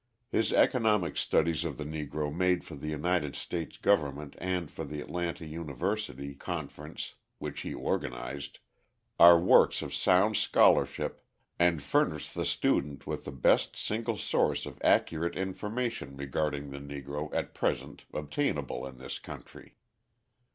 His 0.31 0.51
economic 0.51 1.15
studies 1.15 1.63
of 1.63 1.77
the 1.77 1.83
Negro 1.83 2.33
made 2.35 2.63
for 2.63 2.73
the 2.73 2.87
United 2.87 3.35
States 3.35 3.77
Government 3.77 4.33
and 4.39 4.71
for 4.71 4.83
the 4.83 4.99
Atlanta 4.99 5.45
University 5.45 6.33
conference 6.33 7.13
(which 7.37 7.59
he 7.59 7.75
organised) 7.75 8.57
are 9.19 9.39
works 9.39 9.83
of 9.83 9.93
sound 9.93 10.37
scholarship 10.37 11.23
and 11.59 11.83
furnish 11.83 12.31
the 12.31 12.45
student 12.45 13.05
with 13.05 13.25
the 13.25 13.31
best 13.31 13.77
single 13.77 14.17
source 14.17 14.65
of 14.65 14.81
accurate 14.83 15.35
information 15.37 16.17
regarding 16.17 16.71
the 16.71 16.79
Negro 16.79 17.31
at 17.31 17.53
present 17.53 18.05
obtainable 18.11 18.87
in 18.87 18.97
this 18.97 19.19
country. 19.19 19.75